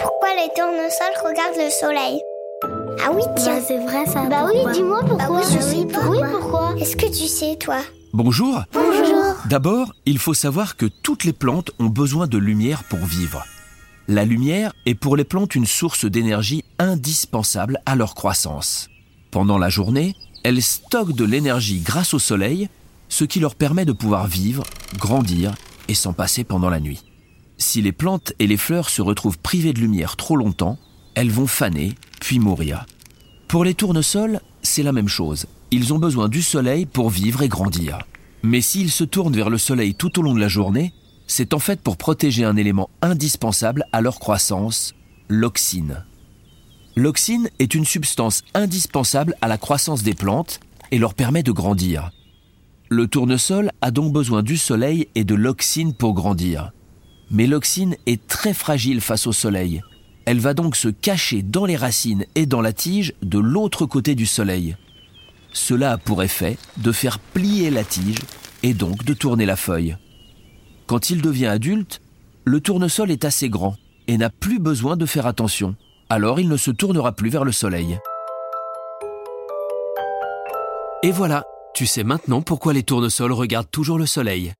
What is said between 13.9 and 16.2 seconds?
La lumière est pour les plantes une source